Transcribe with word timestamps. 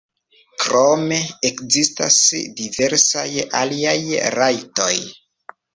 Krome 0.63 1.19
ekzistas 1.51 2.17
diversaj 2.63 3.29
aliaj 3.65 3.99
rajtoj. 4.41 4.95